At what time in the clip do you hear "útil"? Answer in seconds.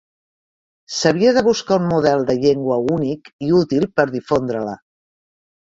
3.61-3.89